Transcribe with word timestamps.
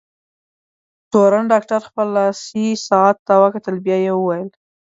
تورن 1.11 1.43
ډاکټر 1.53 1.79
خپل 1.89 2.07
لاسي 2.17 2.67
ساعت 2.87 3.17
ته 3.27 3.33
وکتل، 3.43 3.75
بیا 3.85 3.97
یې 4.05 4.13
وویل: 4.15 4.49